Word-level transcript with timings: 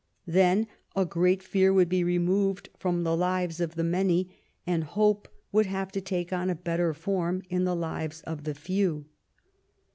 Then 0.25 0.65
a 0.95 1.05
great 1.05 1.43
fear 1.43 1.71
would 1.71 1.87
be 1.87 2.03
removed 2.03 2.69
from 2.75 3.03
the 3.03 3.15
lives 3.15 3.59
of 3.59 3.75
the 3.75 3.83
many, 3.83 4.31
and 4.65 4.83
hope 4.83 5.27
would 5.51 5.67
have 5.67 5.91
to 5.91 6.01
take 6.01 6.33
on 6.33 6.49
a 6.49 6.55
better 6.55 6.91
form 6.95 7.43
in 7.51 7.65
the 7.65 7.75
lives 7.75 8.21
of 8.21 8.43
the 8.43 8.55
few. 8.55 9.05